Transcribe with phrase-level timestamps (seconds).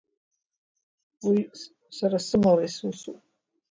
[1.27, 1.39] Уи
[1.97, 3.19] сара сымала исусуп.